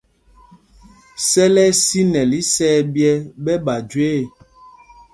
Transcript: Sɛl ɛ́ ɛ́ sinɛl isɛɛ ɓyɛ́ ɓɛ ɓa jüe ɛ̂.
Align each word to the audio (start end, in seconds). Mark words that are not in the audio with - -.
Sɛl 1.27 1.55
ɛ́ 1.63 1.67
ɛ́ 1.71 1.77
sinɛl 1.83 2.31
isɛɛ 2.39 2.77
ɓyɛ́ 2.93 3.15
ɓɛ 3.43 3.53
ɓa 3.65 3.75
jüe 3.89 4.07
ɛ̂. 4.19 4.27